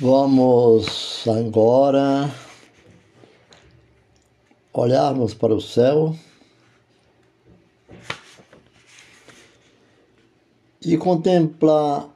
Vamos 0.00 1.24
agora 1.28 2.28
olharmos 4.72 5.34
para 5.34 5.54
o 5.54 5.60
céu 5.60 6.16
e 10.84 10.96
contemplar 10.96 12.08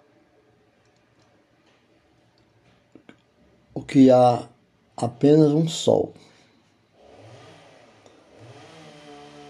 o 3.72 3.80
que 3.80 4.10
há 4.10 4.48
apenas 4.96 5.52
um 5.52 5.68
sol. 5.68 6.12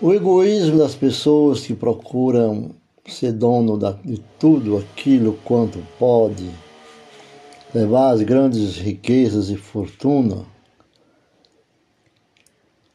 O 0.02 0.12
egoísmo 0.12 0.76
das 0.76 0.94
pessoas 0.94 1.66
que 1.66 1.74
procuram 1.74 2.74
ser 3.06 3.32
dono 3.32 3.78
de 4.04 4.18
tudo 4.38 4.76
aquilo 4.76 5.32
quanto 5.46 5.78
pode 5.98 6.67
levar 7.74 8.10
as 8.14 8.22
grandes 8.22 8.76
riquezas 8.76 9.50
e 9.50 9.56
fortuna, 9.56 10.46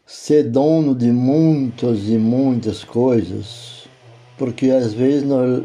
ser 0.05 0.43
dono 0.43 0.95
de 0.95 1.11
muitas 1.11 2.07
e 2.07 2.17
muitas 2.17 2.83
coisas, 2.83 3.87
porque 4.37 4.71
às 4.71 4.93
vezes 4.93 5.23
nós 5.23 5.63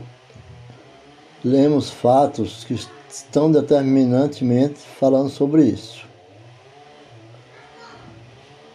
lemos 1.44 1.90
fatos 1.90 2.64
que 2.64 2.74
estão 3.08 3.50
determinantemente 3.50 4.80
falando 4.98 5.30
sobre 5.30 5.64
isso. 5.64 6.06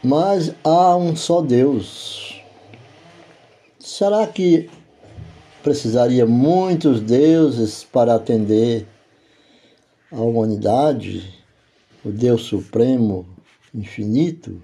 Mas 0.04 0.54
há 0.63 0.98
um 0.98 1.16
só 1.16 1.41
Deus. 1.41 2.41
Será 3.80 4.27
que 4.27 4.70
precisaria 5.62 6.26
muitos 6.26 7.00
deuses 7.00 7.84
para 7.84 8.16
atender 8.16 8.86
a 10.13 10.22
humanidade, 10.22 11.34
o 12.05 12.12
Deus 12.12 12.43
Supremo 12.43 13.26
infinito, 13.74 14.62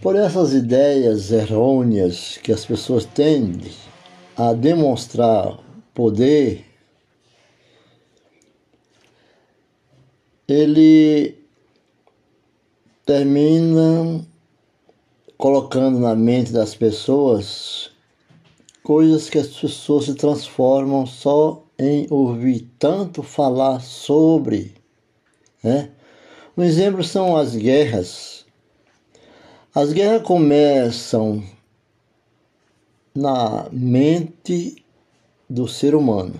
por 0.00 0.14
essas 0.14 0.52
ideias 0.52 1.32
errôneas 1.32 2.38
que 2.40 2.52
as 2.52 2.64
pessoas 2.64 3.04
tendem 3.04 3.72
a 4.36 4.52
demonstrar 4.52 5.58
poder, 5.92 6.64
ele 10.46 11.36
termina 13.04 14.24
colocando 15.36 15.98
na 15.98 16.14
mente 16.14 16.52
das 16.52 16.76
pessoas 16.76 17.90
coisas 18.84 19.28
que 19.28 19.38
as 19.38 19.48
pessoas 19.48 20.04
se 20.04 20.14
transformam 20.14 21.04
só 21.04 21.67
em 21.78 22.06
ouvir 22.10 22.68
tanto 22.78 23.22
falar 23.22 23.80
sobre. 23.80 24.74
Né? 25.62 25.90
Um 26.56 26.62
exemplo 26.62 27.04
são 27.04 27.36
as 27.36 27.54
guerras. 27.54 28.44
As 29.74 29.92
guerras 29.92 30.22
começam 30.22 31.42
na 33.14 33.68
mente 33.70 34.84
do 35.48 35.68
ser 35.68 35.94
humano. 35.94 36.34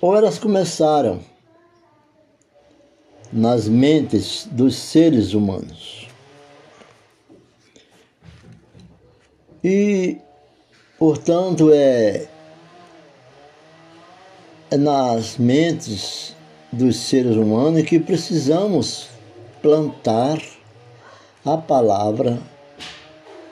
Ou 0.00 0.16
elas 0.16 0.38
começaram 0.38 1.20
nas 3.32 3.66
mentes 3.68 4.46
dos 4.50 4.76
seres 4.76 5.32
humanos. 5.32 6.08
E, 9.64 10.18
portanto, 10.98 11.70
é 11.72 12.28
nas 14.76 15.36
mentes 15.36 16.34
dos 16.72 16.96
seres 16.96 17.36
humanos 17.36 17.82
que 17.82 18.00
precisamos 18.00 19.08
plantar 19.60 20.42
a 21.44 21.56
palavra, 21.56 22.40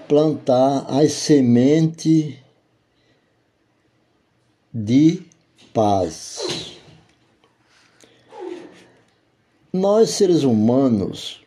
plantar 0.09 0.87
as 0.89 1.12
sementes 1.12 2.37
de 4.72 5.22
paz. 5.75 6.78
Nós, 9.73 10.11
seres 10.11 10.43
humanos, 10.43 11.44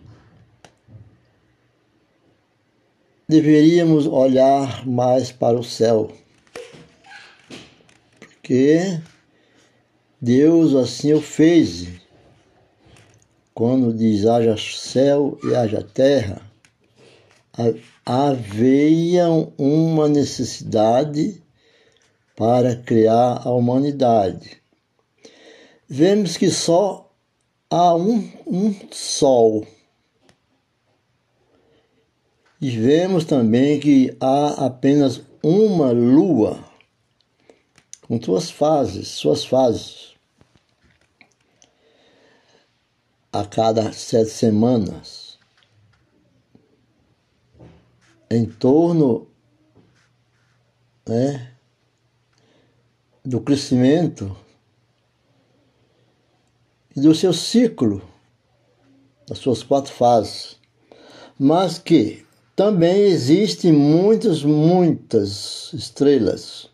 deveríamos 3.28 4.06
olhar 4.06 4.86
mais 4.88 5.32
para 5.32 5.58
o 5.58 5.64
céu, 5.64 6.12
porque 8.20 9.02
Deus 10.24 10.74
assim 10.74 11.12
o 11.12 11.22
fez. 11.22 11.90
Quando 13.54 13.94
diz 13.94 14.26
haja 14.26 14.56
céu 14.58 15.38
e 15.44 15.54
haja 15.54 15.84
terra, 15.84 16.42
havia 18.06 19.28
uma 19.58 20.08
necessidade 20.08 21.44
para 22.38 22.74
criar 22.74 23.42
a 23.46 23.52
humanidade. 23.52 24.62
Vemos 25.90 26.38
que 26.38 26.50
só 26.50 27.14
há 27.70 27.94
um, 27.94 28.32
um 28.48 28.74
sol. 28.94 29.68
E 32.62 32.70
vemos 32.70 33.26
também 33.26 33.78
que 33.78 34.16
há 34.22 34.68
apenas 34.68 35.22
uma 35.44 35.92
lua 35.92 36.64
com 38.08 38.22
suas 38.22 38.50
fases, 38.50 39.10
suas 39.10 39.44
fases. 39.44 40.13
A 43.34 43.44
cada 43.44 43.92
sete 43.92 44.30
semanas, 44.30 45.40
em 48.30 48.46
torno 48.46 49.28
né, 51.08 51.52
do 53.26 53.42
crescimento 53.42 54.38
e 56.96 57.02
do 57.02 57.16
seu 57.16 57.34
ciclo, 57.34 58.08
das 59.28 59.40
suas 59.40 59.64
quatro 59.64 59.92
fases, 59.92 60.60
mas 61.40 61.80
que 61.80 62.24
também 62.56 63.02
existem 63.02 63.74
muitas, 63.74 64.44
muitas 64.44 65.74
estrelas 65.74 66.70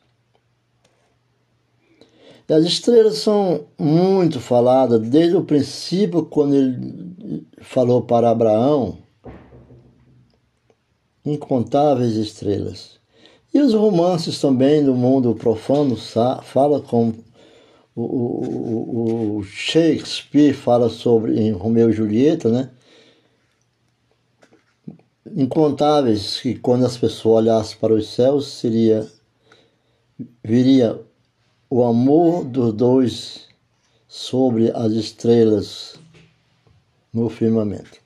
as 2.52 2.66
estrelas 2.66 3.18
são 3.18 3.66
muito 3.78 4.40
faladas 4.40 5.02
desde 5.02 5.36
o 5.36 5.44
princípio, 5.44 6.26
quando 6.26 6.56
ele 6.56 7.46
falou 7.62 8.02
para 8.02 8.32
Abraão, 8.32 8.98
incontáveis 11.24 12.16
estrelas. 12.16 13.00
E 13.54 13.60
os 13.60 13.74
romances 13.74 14.40
também 14.40 14.84
do 14.84 14.96
mundo 14.96 15.36
profano 15.36 15.96
fala 16.44 16.82
com 16.82 17.14
o, 17.96 18.02
o, 18.02 19.38
o, 19.38 19.44
Shakespeare 19.44 20.54
fala 20.54 20.90
sobre 20.90 21.40
em 21.40 21.52
Romeu 21.52 21.90
e 21.90 21.94
Julieta, 21.94 22.50
né? 22.50 22.70
Incontáveis 25.36 26.40
que 26.40 26.56
quando 26.56 26.86
as 26.86 26.98
pessoas 26.98 27.44
olhassem 27.44 27.78
para 27.78 27.94
os 27.94 28.08
céus 28.08 28.48
seria 28.48 29.08
viria 30.44 31.00
o 31.70 31.84
amor 31.84 32.46
dos 32.46 32.74
dois 32.74 33.48
sobre 34.08 34.72
as 34.72 34.92
estrelas 34.94 36.00
no 37.14 37.30
firmamento. 37.30 38.00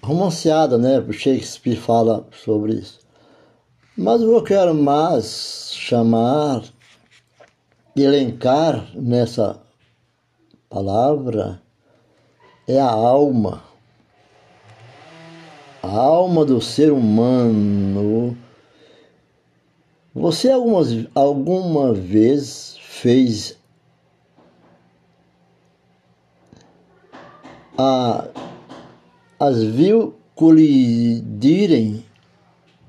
Romanceada, 0.00 0.78
né? 0.78 1.04
Shakespeare 1.12 1.76
fala 1.76 2.24
sobre 2.30 2.74
isso. 2.74 3.00
Mas 3.98 4.22
eu 4.22 4.40
quero 4.44 4.72
mais 4.72 5.72
chamar, 5.72 6.62
elencar 7.96 8.88
nessa 8.94 9.60
palavra 10.68 11.60
é 12.68 12.78
a 12.78 12.88
alma. 12.90 13.64
A 15.82 15.90
alma 15.90 16.44
do 16.44 16.60
ser 16.60 16.92
humano 16.92 18.36
você 20.16 20.50
algumas, 20.50 20.88
alguma 21.14 21.92
vez 21.92 22.78
fez 22.80 23.58
a, 27.76 28.26
as 29.38 29.62
viu 29.62 30.14
colidirem 30.34 32.02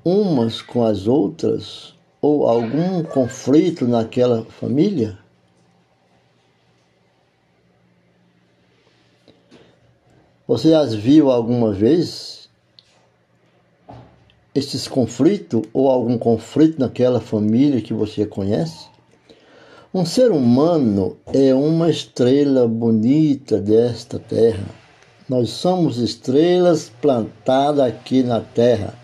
umas 0.02 0.62
com 0.62 0.82
as 0.82 1.06
outras 1.06 1.94
ou 2.22 2.48
algum 2.48 3.02
conflito 3.02 3.86
naquela 3.86 4.42
família? 4.46 5.18
Você 10.46 10.72
as 10.72 10.94
viu 10.94 11.30
alguma 11.30 11.74
vez? 11.74 12.37
Esses 14.58 14.88
conflitos 14.88 15.62
ou 15.72 15.88
algum 15.88 16.18
conflito 16.18 16.78
naquela 16.78 17.20
família 17.20 17.80
que 17.80 17.94
você 17.94 18.26
conhece? 18.26 18.86
Um 19.94 20.04
ser 20.04 20.30
humano 20.30 21.16
é 21.32 21.54
uma 21.54 21.88
estrela 21.88 22.68
bonita 22.68 23.58
desta 23.58 24.18
terra. 24.18 24.66
Nós 25.28 25.50
somos 25.50 25.98
estrelas 25.98 26.90
plantadas 27.00 27.86
aqui 27.86 28.22
na 28.22 28.40
terra. 28.40 28.94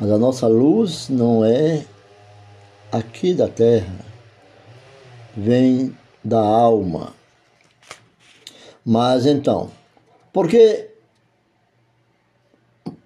Mas 0.00 0.10
a 0.10 0.18
nossa 0.18 0.46
luz 0.46 1.08
não 1.08 1.44
é 1.44 1.84
aqui 2.90 3.34
da 3.34 3.48
terra, 3.48 3.94
vem 5.36 5.96
da 6.24 6.40
alma. 6.40 7.12
Mas 8.84 9.26
então, 9.26 9.70
porque 10.32 10.90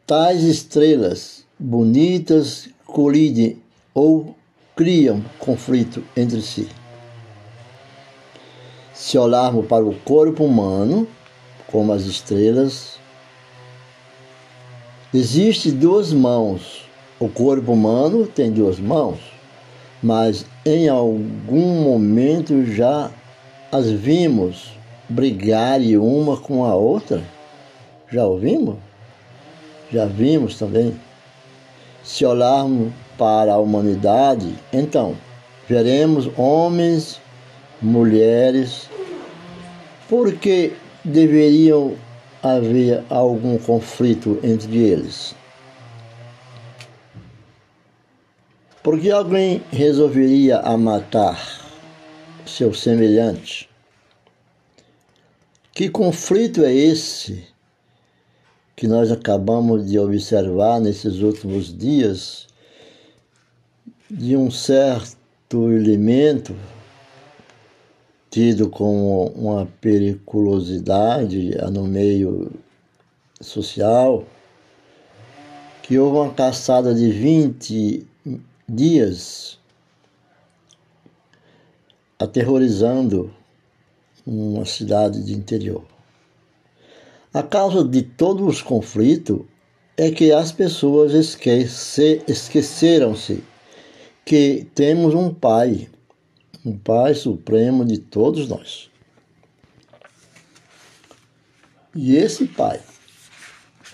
tais 0.06 0.42
estrelas 0.42 1.44
bonitas 1.58 2.68
colidem 2.84 3.62
ou 3.94 4.34
criam 4.74 5.24
conflito 5.38 6.02
entre 6.16 6.42
si. 6.42 6.68
Se 8.92 9.16
olharmos 9.16 9.66
para 9.66 9.84
o 9.84 9.94
corpo 10.00 10.44
humano, 10.44 11.06
como 11.68 11.92
as 11.92 12.02
estrelas, 12.02 12.98
existe 15.14 15.70
duas 15.70 16.12
mãos. 16.12 16.84
O 17.18 17.28
corpo 17.28 17.72
humano 17.72 18.26
tem 18.26 18.50
duas 18.50 18.80
mãos, 18.80 19.20
mas 20.02 20.44
em 20.66 20.88
algum 20.88 21.82
momento 21.82 22.64
já 22.66 23.10
as 23.70 23.88
vimos 23.88 24.72
brigarem 25.08 25.96
uma 25.96 26.36
com 26.36 26.64
a 26.64 26.74
outra. 26.74 27.22
Já 28.10 28.26
ouvimos? 28.26 28.91
Já 29.92 30.06
vimos 30.06 30.58
também. 30.58 30.98
Se 32.02 32.24
olharmos 32.24 32.92
para 33.18 33.52
a 33.52 33.58
humanidade, 33.58 34.54
então 34.72 35.16
veremos 35.68 36.30
homens, 36.36 37.20
mulheres, 37.80 38.88
porque 40.08 40.72
deveriam 41.04 41.94
haver 42.42 43.04
algum 43.08 43.58
conflito 43.58 44.40
entre 44.42 44.78
eles. 44.78 45.34
Porque 48.82 49.10
alguém 49.10 49.62
resolveria 49.70 50.58
a 50.58 50.76
matar 50.76 51.38
seu 52.44 52.74
semelhante? 52.74 53.68
Que 55.72 55.88
conflito 55.88 56.64
é 56.64 56.74
esse 56.74 57.51
que 58.82 58.88
nós 58.88 59.12
acabamos 59.12 59.88
de 59.88 59.96
observar 59.96 60.80
nesses 60.80 61.20
últimos 61.20 61.72
dias 61.72 62.48
de 64.10 64.36
um 64.36 64.50
certo 64.50 65.70
elemento 65.70 66.52
tido 68.28 68.68
como 68.68 69.26
uma 69.36 69.66
periculosidade 69.80 71.52
no 71.70 71.84
meio 71.84 72.50
social, 73.40 74.24
que 75.84 75.96
houve 75.96 76.16
uma 76.16 76.34
caçada 76.34 76.92
de 76.92 77.08
20 77.08 78.04
dias 78.68 79.60
aterrorizando 82.18 83.32
uma 84.26 84.64
cidade 84.64 85.22
de 85.22 85.34
interior. 85.34 85.91
A 87.34 87.42
causa 87.42 87.82
de 87.82 88.02
todos 88.02 88.46
os 88.46 88.60
conflitos 88.60 89.40
é 89.96 90.10
que 90.10 90.30
as 90.32 90.52
pessoas 90.52 91.14
esquece, 91.14 92.22
esqueceram-se 92.28 93.42
que 94.22 94.68
temos 94.74 95.14
um 95.14 95.32
Pai, 95.32 95.88
um 96.62 96.76
Pai 96.76 97.14
supremo 97.14 97.86
de 97.86 97.96
todos 97.96 98.48
nós. 98.48 98.90
E 101.94 102.16
esse 102.16 102.46
Pai, 102.46 102.82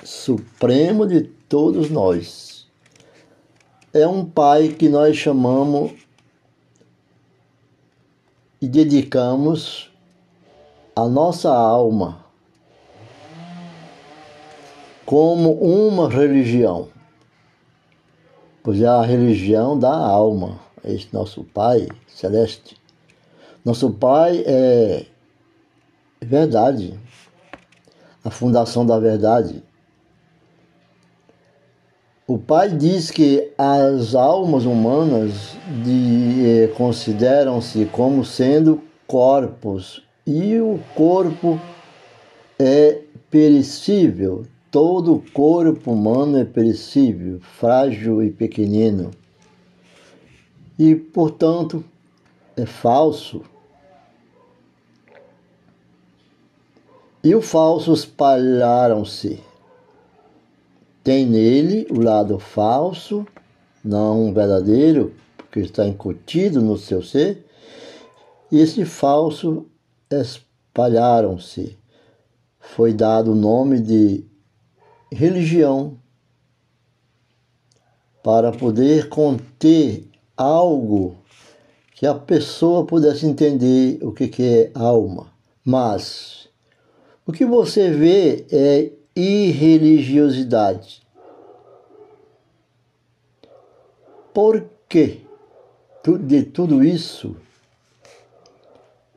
supremo 0.02 1.06
de 1.06 1.20
todos 1.22 1.88
nós, 1.90 2.66
é 3.92 4.04
um 4.04 4.24
Pai 4.24 4.70
que 4.70 4.88
nós 4.88 5.16
chamamos 5.16 5.92
e 8.60 8.66
dedicamos 8.66 9.92
a 10.96 11.06
nossa 11.06 11.54
alma 11.54 12.27
como 15.08 15.52
uma 15.52 16.06
religião 16.06 16.88
pois 18.68 18.82
é 18.82 18.86
a 18.86 19.00
religião 19.00 19.78
da 19.78 19.96
alma, 19.96 20.60
este 20.84 21.14
nosso 21.14 21.42
Pai 21.42 21.88
Celeste. 22.06 22.76
Nosso 23.64 23.90
Pai 23.90 24.44
é 24.46 25.06
verdade, 26.20 26.92
a 28.22 28.28
fundação 28.28 28.84
da 28.84 28.98
verdade. 28.98 29.62
O 32.26 32.36
Pai 32.36 32.68
diz 32.68 33.10
que 33.10 33.50
as 33.56 34.14
almas 34.14 34.66
humanas 34.66 35.56
eh, 36.44 36.66
consideram-se 36.76 37.86
como 37.86 38.22
sendo 38.22 38.82
corpos 39.06 40.04
e 40.26 40.60
o 40.60 40.78
corpo 40.94 41.58
é 42.58 43.00
perecível, 43.30 44.44
Todo 44.70 45.14
o 45.14 45.22
corpo 45.32 45.92
humano 45.92 46.38
é 46.38 46.44
perecível, 46.44 47.40
frágil 47.40 48.22
e 48.22 48.30
pequenino, 48.30 49.10
e, 50.78 50.94
portanto, 50.94 51.82
é 52.54 52.66
falso. 52.66 53.42
E 57.24 57.34
o 57.34 57.40
falso 57.40 57.92
espalharam-se. 57.92 59.40
Tem 61.02 61.24
nele 61.24 61.86
o 61.90 62.00
lado 62.00 62.38
falso, 62.38 63.26
não 63.82 64.32
verdadeiro, 64.34 65.14
porque 65.36 65.60
está 65.60 65.86
incutido 65.86 66.60
no 66.60 66.76
seu 66.76 67.02
ser, 67.02 67.46
e 68.52 68.60
esse 68.60 68.84
falso 68.84 69.66
espalharam-se. 70.10 71.78
Foi 72.60 72.92
dado 72.92 73.32
o 73.32 73.34
nome 73.34 73.80
de 73.80 74.27
religião 75.10 75.98
para 78.22 78.52
poder 78.52 79.08
conter 79.08 80.08
algo 80.36 81.16
que 81.94 82.06
a 82.06 82.14
pessoa 82.14 82.84
pudesse 82.84 83.26
entender 83.26 83.98
o 84.02 84.12
que, 84.12 84.28
que 84.28 84.42
é 84.42 84.70
alma. 84.74 85.32
Mas 85.64 86.48
o 87.26 87.32
que 87.32 87.44
você 87.44 87.90
vê 87.90 88.46
é 88.50 88.92
irreligiosidade. 89.16 91.02
Por 94.32 94.64
que 94.88 95.26
de 96.20 96.44
tudo 96.44 96.84
isso 96.84 97.36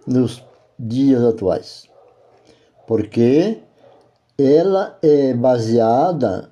nos 0.07 0.43
dias 0.79 1.23
atuais? 1.23 1.87
Porque 2.87 3.61
ela 4.41 4.97
é 5.01 5.33
baseada 5.33 6.51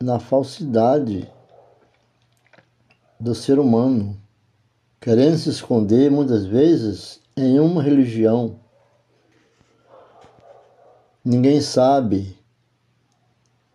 na 0.00 0.18
falsidade 0.18 1.28
do 3.18 3.34
ser 3.34 3.58
humano, 3.58 4.16
querendo 5.00 5.36
se 5.36 5.50
esconder 5.50 6.10
muitas 6.10 6.46
vezes 6.46 7.20
em 7.36 7.58
uma 7.58 7.82
religião. 7.82 8.60
Ninguém 11.24 11.60
sabe 11.60 12.38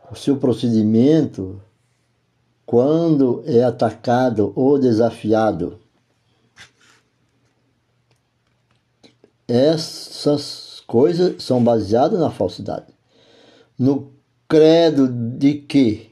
o 0.09 0.15
seu 0.15 0.37
procedimento 0.37 1.61
quando 2.65 3.43
é 3.45 3.63
atacado 3.63 4.53
ou 4.55 4.79
desafiado. 4.79 5.79
Essas 9.47 10.81
coisas 10.87 11.43
são 11.43 11.63
baseadas 11.63 12.19
na 12.19 12.31
falsidade 12.31 12.92
no 13.77 14.13
credo 14.47 15.07
de 15.07 15.55
que 15.55 16.11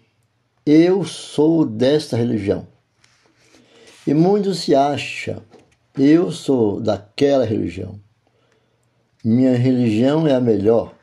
eu 0.66 1.04
sou 1.04 1.66
desta 1.66 2.18
religião. 2.18 2.68
E 4.06 4.14
muitos 4.14 4.60
se 4.60 4.74
acham, 4.74 5.42
eu 5.98 6.32
sou 6.32 6.80
daquela 6.80 7.46
religião. 7.46 8.00
Minha 9.24 9.56
religião 9.56 10.26
é 10.28 10.34
a 10.34 10.40
melhor. 10.40 10.96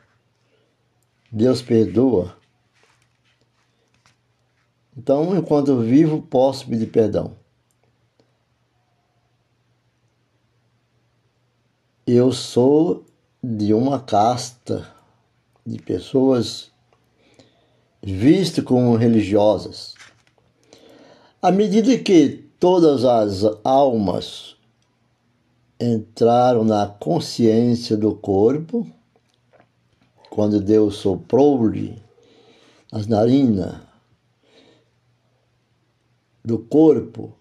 Deus 1.30 1.62
perdoa. 1.62 2.36
Então, 4.96 5.36
enquanto 5.36 5.68
eu 5.68 5.80
vivo, 5.80 6.20
posso 6.22 6.66
pedir 6.66 6.86
perdão. 6.86 7.36
Eu 12.04 12.32
sou 12.32 13.04
de 13.42 13.72
uma 13.72 14.00
casta 14.00 14.97
de 15.68 15.78
pessoas 15.82 16.70
vistas 18.02 18.64
como 18.64 18.96
religiosas. 18.96 19.94
À 21.42 21.52
medida 21.52 21.98
que 21.98 22.48
todas 22.58 23.04
as 23.04 23.44
almas 23.62 24.56
entraram 25.78 26.64
na 26.64 26.86
consciência 26.86 27.96
do 27.98 28.14
corpo, 28.14 28.86
quando 30.30 30.58
Deus 30.58 30.96
soprou-lhe 30.96 32.02
as 32.90 33.06
narinas 33.06 33.76
do 36.42 36.58
corpo 36.58 37.34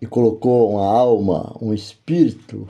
e 0.00 0.06
colocou 0.06 0.70
uma 0.70 0.86
alma, 0.86 1.56
um 1.60 1.74
espírito, 1.74 2.68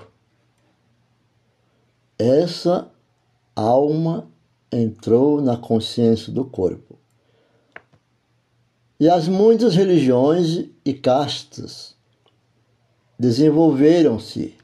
essa 2.18 2.90
alma 3.54 4.31
entrou 4.72 5.40
na 5.40 5.56
consciência 5.56 6.32
do 6.32 6.44
corpo. 6.44 6.98
E 8.98 9.08
as 9.08 9.28
muitas 9.28 9.74
religiões 9.74 10.66
e 10.84 10.94
castas 10.94 11.94
desenvolveram-se, 13.18 14.54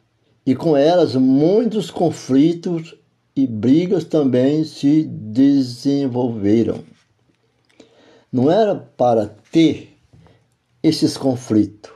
e 0.47 0.55
com 0.55 0.77
elas 0.77 1.15
muitos 1.15 1.91
conflitos 1.91 2.95
e 3.37 3.47
brigas 3.47 4.05
também 4.05 4.65
se 4.65 5.05
desenvolveram. 5.05 6.83
Não 8.33 8.51
era 8.51 8.75
para 8.75 9.27
ter 9.53 9.97
esses 10.83 11.17
conflitos, 11.17 11.93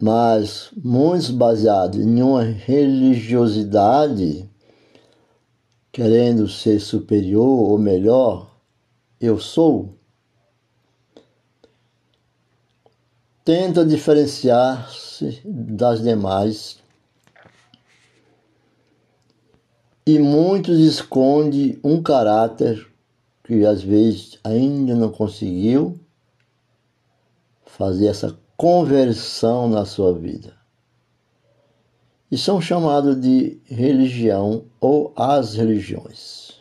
mas 0.00 0.70
muitos 0.76 1.30
baseados 1.30 2.00
em 2.00 2.22
uma 2.22 2.42
religiosidade, 2.42 4.47
querendo 5.98 6.46
ser 6.46 6.78
superior 6.78 7.70
ou 7.70 7.76
melhor, 7.76 8.56
eu 9.20 9.36
sou, 9.36 9.98
tenta 13.44 13.84
diferenciar-se 13.84 15.42
das 15.44 16.00
demais 16.00 16.78
e 20.06 20.20
muitos 20.20 20.78
esconde 20.78 21.80
um 21.82 22.00
caráter 22.00 22.86
que 23.42 23.66
às 23.66 23.82
vezes 23.82 24.38
ainda 24.44 24.94
não 24.94 25.10
conseguiu 25.10 25.98
fazer 27.66 28.06
essa 28.06 28.38
conversão 28.56 29.68
na 29.68 29.84
sua 29.84 30.16
vida. 30.16 30.57
E 32.30 32.36
são 32.36 32.60
chamados 32.60 33.20
de 33.20 33.58
religião 33.64 34.64
ou 34.80 35.12
as 35.16 35.54
religiões. 35.54 36.52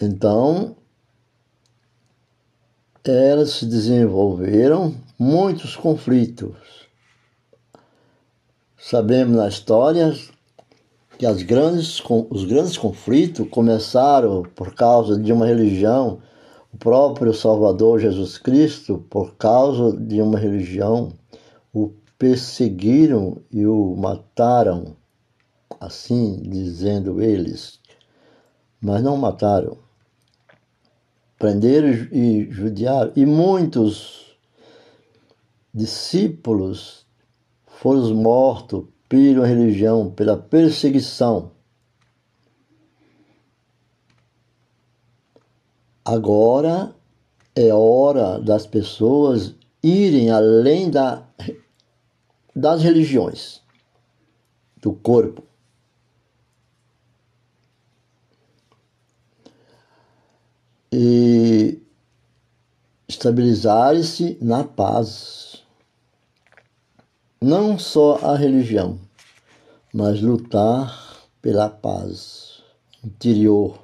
Então, 0.00 0.76
elas 3.04 3.50
se 3.50 3.66
desenvolveram 3.66 4.94
muitos 5.18 5.76
conflitos. 5.76 6.56
Sabemos 8.76 9.36
na 9.36 9.48
história 9.48 10.14
que 11.18 11.24
as 11.24 11.42
grandes, 11.42 12.02
os 12.30 12.44
grandes 12.44 12.76
conflitos 12.76 13.48
começaram 13.48 14.42
por 14.54 14.74
causa 14.74 15.18
de 15.18 15.32
uma 15.32 15.46
religião, 15.46 16.20
o 16.72 16.76
próprio 16.76 17.32
Salvador 17.32 17.98
Jesus 18.00 18.36
Cristo, 18.36 19.04
por 19.08 19.34
causa 19.36 19.96
de 19.96 20.20
uma 20.20 20.38
religião, 20.38 21.12
o 21.76 21.92
perseguiram 22.18 23.42
e 23.50 23.66
o 23.66 23.94
mataram, 23.94 24.96
assim 25.78 26.40
dizendo 26.40 27.20
eles, 27.20 27.78
mas 28.80 29.02
não 29.02 29.14
mataram. 29.18 29.76
Prenderam 31.38 31.90
e 32.10 32.50
judiaram, 32.50 33.12
e 33.14 33.26
muitos 33.26 34.38
discípulos 35.74 37.04
foram 37.66 38.14
mortos 38.14 38.86
pela 39.06 39.46
religião, 39.46 40.10
pela 40.10 40.34
perseguição. 40.34 41.50
Agora 46.02 46.94
é 47.54 47.70
hora 47.74 48.40
das 48.40 48.66
pessoas 48.66 49.54
irem 49.82 50.30
além 50.30 50.90
da, 50.90 51.26
das 52.56 52.82
religiões, 52.82 53.60
do 54.78 54.94
corpo. 54.94 55.44
e 60.98 61.78
estabilizar-se 63.06 64.38
na 64.40 64.64
paz. 64.64 65.62
Não 67.38 67.78
só 67.78 68.18
a 68.22 68.34
religião, 68.34 68.98
mas 69.92 70.22
lutar 70.22 71.28
pela 71.42 71.68
paz 71.68 72.62
interior 73.04 73.78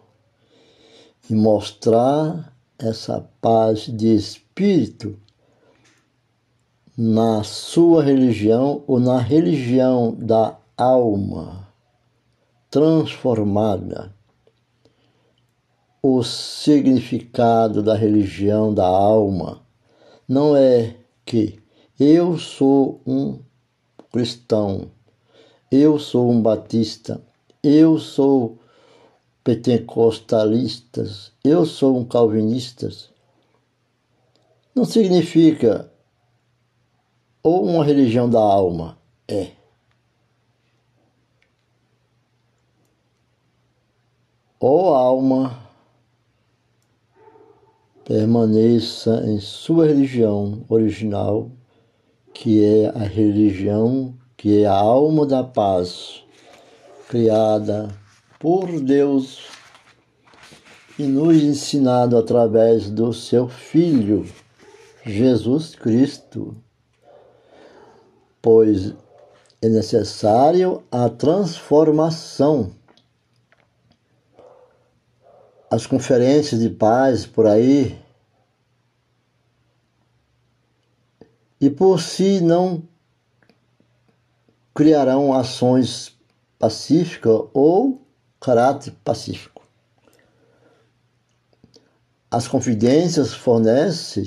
e 1.28 1.34
mostrar 1.34 2.56
essa 2.78 3.20
paz 3.42 3.80
de 3.80 4.14
espírito 4.14 5.18
na 6.96 7.42
sua 7.42 8.02
religião 8.02 8.82
ou 8.86 9.00
na 9.00 9.18
religião 9.18 10.14
da 10.14 10.56
alma 10.76 11.68
transformada 12.70 14.14
o 16.02 16.22
significado 16.24 17.80
da 17.82 17.94
religião 17.94 18.74
da 18.74 18.84
alma 18.84 19.62
não 20.28 20.56
é 20.56 20.96
que 21.24 21.60
eu 22.00 22.36
sou 22.36 23.00
um 23.06 23.38
cristão, 24.10 24.90
eu 25.70 26.00
sou 26.00 26.28
um 26.28 26.42
batista, 26.42 27.22
eu 27.62 27.98
sou 27.98 28.58
pentecostalista, 29.44 31.08
eu 31.44 31.64
sou 31.64 31.96
um 31.96 32.04
calvinista. 32.04 32.90
Não 34.74 34.84
significa 34.84 35.91
ou 37.42 37.64
uma 37.64 37.84
religião 37.84 38.28
da 38.30 38.38
alma, 38.38 38.98
é. 39.26 39.50
Ou 44.60 44.94
alma 44.94 45.58
permaneça 48.04 49.24
em 49.26 49.40
sua 49.40 49.86
religião 49.86 50.64
original, 50.68 51.50
que 52.32 52.64
é 52.64 52.88
a 52.88 53.04
religião 53.04 54.14
que 54.36 54.62
é 54.62 54.66
a 54.66 54.74
alma 54.74 55.24
da 55.24 55.44
paz, 55.44 56.24
criada 57.08 57.88
por 58.40 58.80
Deus 58.80 59.38
e 60.98 61.04
nos 61.04 61.36
ensinado 61.36 62.16
através 62.16 62.90
do 62.90 63.12
seu 63.12 63.48
Filho, 63.48 64.26
Jesus 65.06 65.76
Cristo. 65.76 66.56
Pois 68.42 68.92
é 69.62 69.68
necessário 69.68 70.82
a 70.90 71.08
transformação 71.08 72.74
as 75.72 75.86
conferências 75.86 76.60
de 76.60 76.68
paz 76.68 77.24
por 77.24 77.46
aí, 77.46 77.98
e 81.58 81.70
por 81.70 81.98
si 81.98 82.42
não 82.42 82.86
criarão 84.74 85.32
ações 85.32 86.14
pacíficas 86.58 87.44
ou 87.54 88.06
caráter 88.38 88.92
pacífico. 89.02 89.62
As 92.30 92.46
confidências 92.46 93.32
fornecem, 93.32 94.24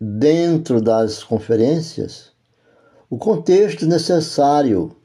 dentro 0.00 0.80
das 0.80 1.24
conferências, 1.24 2.30
o 3.08 3.16
contexto 3.16 3.86
necessário 3.86 4.96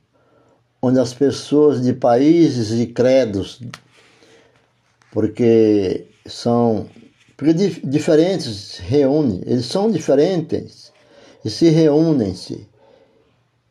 onde 0.81 0.99
as 0.99 1.13
pessoas 1.13 1.81
de 1.81 1.93
países 1.93 2.71
e 2.71 2.87
credos 2.87 3.61
porque 5.11 6.07
são 6.25 6.87
porque 7.37 7.53
diferentes 7.53 8.77
reúnem, 8.77 9.41
eles 9.45 9.65
são 9.65 9.89
diferentes 9.89 10.91
e 11.43 11.49
se 11.49 11.69
reúnem-se 11.69 12.67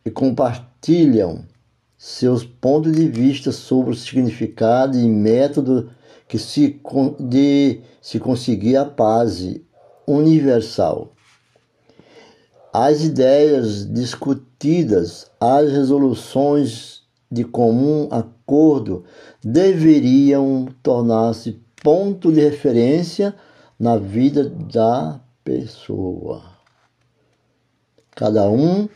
e 0.04 0.10
compartilham 0.10 1.44
seus 1.96 2.44
pontos 2.44 2.92
de 2.92 3.06
vista 3.06 3.52
sobre 3.52 3.92
o 3.92 3.96
significado 3.96 4.98
e 4.98 5.06
método 5.06 5.90
que 6.26 6.38
se 6.38 6.80
de 7.20 7.80
se 8.00 8.18
conseguir 8.18 8.76
a 8.76 8.84
paz 8.84 9.46
universal. 10.06 11.12
As 12.72 13.02
ideias 13.02 13.92
discutidas, 13.92 15.30
as 15.40 15.70
resoluções 15.72 17.02
de 17.30 17.44
comum 17.44 18.08
acordo 18.10 19.04
deveriam 19.42 20.66
tornar-se 20.82 21.60
ponto 21.82 22.32
de 22.32 22.40
referência 22.40 23.34
na 23.78 23.96
vida 23.96 24.48
da 24.48 25.20
pessoa. 25.42 26.42
cada 28.14 28.50
um 28.50 28.86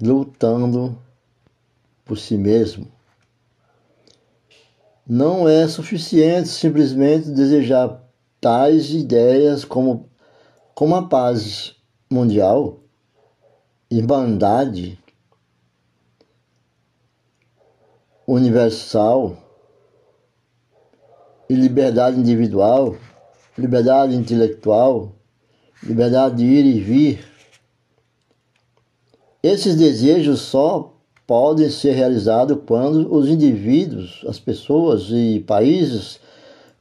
lutando 0.00 0.98
por 2.04 2.18
si 2.18 2.36
mesmo. 2.36 2.86
Não 5.06 5.48
é 5.48 5.66
suficiente 5.66 6.48
simplesmente 6.48 7.30
desejar 7.30 8.02
tais 8.40 8.90
ideias 8.90 9.64
como, 9.64 10.08
como 10.74 10.96
a 10.96 11.08
paz 11.08 11.76
mundial, 12.10 12.80
irmandade 13.90 14.98
universal 18.26 19.36
e 21.48 21.54
liberdade 21.54 22.18
individual, 22.18 22.96
liberdade 23.56 24.16
intelectual, 24.16 25.12
liberdade 25.82 26.36
de 26.36 26.44
ir 26.44 26.64
e 26.64 26.80
vir. 26.80 27.24
Esses 29.42 29.76
desejos 29.76 30.40
só 30.40 30.94
podem 31.26 31.70
ser 31.70 31.92
realizados 31.92 32.58
quando 32.66 33.14
os 33.14 33.28
indivíduos, 33.28 34.24
as 34.26 34.40
pessoas 34.40 35.08
e 35.10 35.44
países 35.46 36.18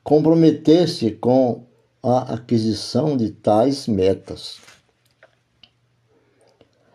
comprometer-se 0.04 1.12
com 1.12 1.66
a 2.06 2.34
aquisição 2.34 3.16
de 3.16 3.32
tais 3.32 3.88
metas. 3.88 4.60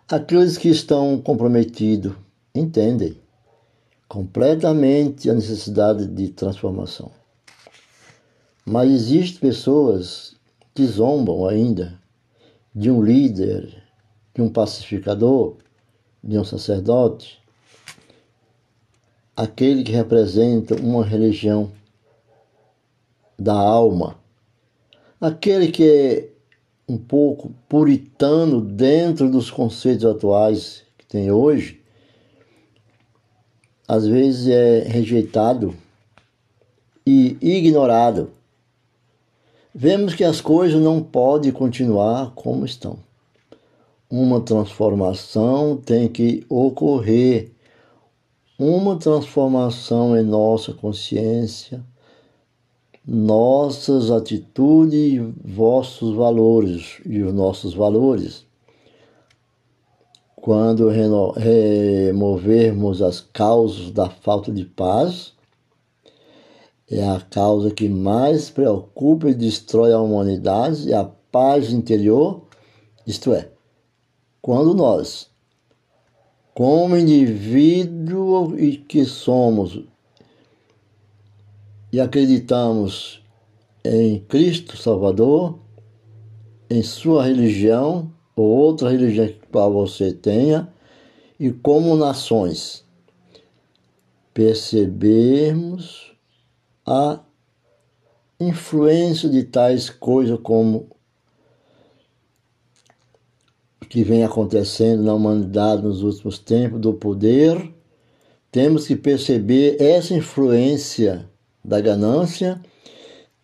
Aqueles 0.07 0.59
que 0.59 0.69
estão 0.69 1.19
comprometidos 1.19 2.13
entendem 2.55 3.19
completamente 4.07 5.31
a 5.31 5.35
necessidade 5.35 6.07
de 6.07 6.29
transformação. 6.29 7.11
Mas 8.67 8.91
existem 8.91 9.41
pessoas 9.41 10.37
que 10.75 10.85
zombam 10.85 11.47
ainda 11.47 11.99
de 12.75 12.91
um 12.91 13.03
líder, 13.03 13.83
de 14.35 14.43
um 14.43 14.51
pacificador, 14.51 15.57
de 16.23 16.39
um 16.39 16.45
sacerdote, 16.45 17.43
aquele 19.35 19.83
que 19.83 19.93
representa 19.93 20.75
uma 20.75 21.03
religião 21.03 21.71
da 23.39 23.55
alma, 23.55 24.19
aquele 25.21 25.71
que 25.71 25.85
é 25.85 26.29
um 26.89 26.97
pouco 26.97 27.53
puritano 27.69 28.61
dentro 28.61 29.31
dos 29.31 29.51
conceitos 29.51 30.05
atuais 30.05 30.83
que 30.97 31.07
tem 31.07 31.31
hoje, 31.31 31.81
às 33.87 34.07
vezes 34.07 34.49
é 34.49 34.81
rejeitado 34.81 35.75
e 37.07 37.37
ignorado. 37.41 38.31
Vemos 39.75 40.15
que 40.15 40.25
as 40.25 40.41
coisas 40.41 40.81
não 40.81 41.03
podem 41.03 41.53
continuar 41.53 42.33
como 42.35 42.65
estão. 42.65 42.99
Uma 44.11 44.41
transformação 44.41 45.77
tem 45.77 46.09
que 46.09 46.45
ocorrer, 46.49 47.53
uma 48.59 48.97
transformação 48.97 50.17
em 50.19 50.25
nossa 50.25 50.73
consciência, 50.73 51.85
nossas 53.11 54.11
atitudes 54.11 55.15
e 55.15 55.19
vossos 55.43 56.15
valores 56.15 57.01
e 57.07 57.23
os 57.23 57.33
nossos 57.33 57.73
valores. 57.73 58.45
Quando 60.37 60.91
removermos 61.35 63.01
as 63.01 63.23
causas 63.23 63.91
da 63.91 64.11
falta 64.11 64.53
de 64.53 64.67
paz, 64.67 65.33
é 66.91 67.03
a 67.03 67.19
causa 67.19 67.71
que 67.71 67.89
mais 67.89 68.51
preocupa 68.51 69.31
e 69.31 69.35
destrói 69.35 69.95
a 69.95 70.01
humanidade 70.01 70.89
e 70.89 70.95
a 70.95 71.05
paz 71.33 71.73
interior, 71.73 72.43
isto 73.07 73.33
é, 73.33 73.49
quando 74.43 74.75
nós, 74.75 75.31
como 76.55 76.95
indivíduo 76.95 78.55
e 78.59 78.77
que 78.77 79.07
somos, 79.07 79.81
e 81.93 82.01
acreditamos 82.01 83.23
em 83.85 84.21
Cristo 84.21 84.77
Salvador, 84.77 85.59
em 86.69 86.83
sua 86.83 87.25
religião 87.25 88.13
ou 88.37 88.47
outra 88.47 88.91
religião 88.91 89.27
que 89.27 89.39
você 89.53 90.13
tenha, 90.13 90.69
e 91.41 91.51
como 91.51 91.97
nações, 91.97 92.85
percebermos 94.35 96.13
a 96.87 97.21
influência 98.39 99.29
de 99.29 99.45
tais 99.45 99.89
coisas 99.91 100.39
como 100.43 100.89
que 103.89 104.05
vem 104.05 104.23
acontecendo 104.23 105.03
na 105.03 105.15
humanidade 105.15 105.83
nos 105.83 106.03
últimos 106.03 106.39
tempos 106.39 106.81
do 106.81 106.93
poder, 106.93 107.73
temos 108.53 108.87
que 108.87 108.95
perceber 108.95 109.81
essa 109.81 110.15
influência 110.15 111.29
da 111.69 111.81
ganância, 111.81 112.61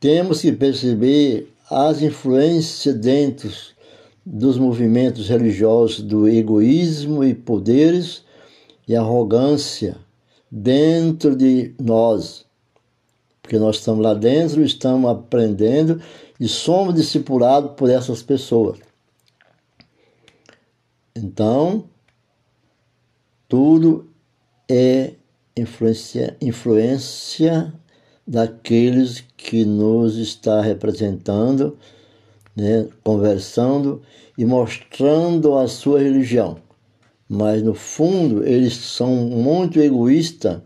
temos 0.00 0.40
que 0.40 0.50
perceber 0.50 1.52
as 1.70 2.00
influências 2.00 2.94
dentro 2.96 3.50
dos 4.24 4.56
movimentos 4.56 5.28
religiosos 5.28 6.00
do 6.00 6.26
egoísmo 6.26 7.22
e 7.22 7.34
poderes 7.34 8.24
e 8.88 8.96
arrogância 8.96 9.96
dentro 10.50 11.36
de 11.36 11.74
nós. 11.78 12.46
Porque 13.42 13.58
nós 13.58 13.76
estamos 13.76 14.02
lá 14.02 14.14
dentro, 14.14 14.64
estamos 14.64 15.10
aprendendo 15.10 16.00
e 16.40 16.48
somos 16.48 16.94
discipulados 16.94 17.72
por 17.76 17.90
essas 17.90 18.22
pessoas. 18.22 18.78
Então, 21.14 21.84
tudo 23.46 24.08
é 24.68 25.12
influência, 25.56 26.36
influência 26.40 27.72
daqueles 28.26 29.24
que 29.36 29.64
nos 29.64 30.16
está 30.16 30.60
representando, 30.62 31.76
né, 32.56 32.88
conversando 33.02 34.02
e 34.36 34.44
mostrando 34.44 35.56
a 35.56 35.68
sua 35.68 36.00
religião. 36.00 36.58
Mas 37.28 37.62
no 37.62 37.74
fundo 37.74 38.46
eles 38.46 38.74
são 38.74 39.14
muito 39.14 39.78
egoístas, 39.80 40.60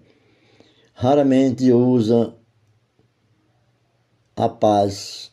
raramente 0.93 1.73
usam 1.73 2.35
a 4.37 4.49
paz 4.49 5.33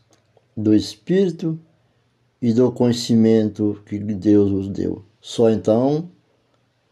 do 0.56 0.74
espírito 0.74 1.60
e 2.42 2.54
do 2.54 2.72
conhecimento 2.72 3.82
que 3.86 4.00
Deus 4.00 4.52
os 4.52 4.68
deu. 4.68 5.04
Só 5.20 5.50
então 5.50 6.10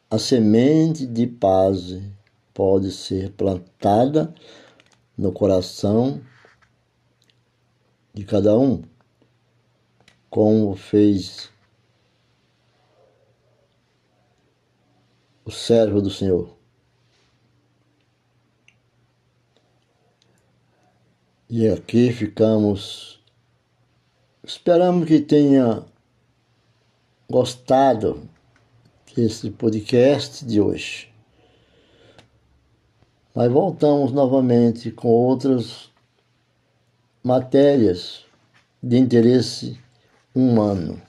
a 0.10 0.20
semente 0.20 1.08
de 1.08 1.26
paz 1.26 1.98
pode 2.54 2.92
ser 2.92 3.32
plantada 3.32 4.34
no 5.18 5.32
coração 5.32 6.22
de 8.14 8.26
cada 8.26 8.58
um, 8.58 8.84
como 10.30 10.76
fez 10.76 11.52
o 15.46 15.52
servo 15.52 16.02
do 16.02 16.10
Senhor. 16.10 16.58
E 21.50 21.68
aqui 21.68 22.12
ficamos. 22.12 23.22
Esperamos 24.44 25.08
que 25.08 25.20
tenha 25.20 25.86
gostado 27.30 28.28
desse 29.16 29.52
podcast 29.52 30.44
de 30.46 30.60
hoje. 30.60 31.13
Mas 33.34 33.52
voltamos 33.52 34.12
novamente 34.12 34.92
com 34.92 35.08
outras 35.08 35.90
matérias 37.24 38.26
de 38.82 38.98
interesse 38.98 39.80
humano, 40.36 41.02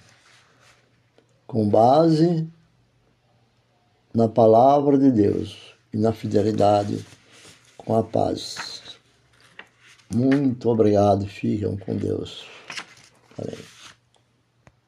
com 1.47 1.69
base 1.69 2.49
na 4.15 4.29
palavra 4.29 4.97
de 4.97 5.11
Deus 5.11 5.75
e 5.93 5.97
na 5.99 6.13
fidelidade 6.13 7.05
com 7.77 7.97
a 7.97 8.03
paz. 8.03 8.83
Muito 10.15 10.69
obrigado, 10.71 11.27
fiquem 11.27 11.77
com 11.77 11.97
Deus. 11.97 12.47
Amém. 13.37 13.74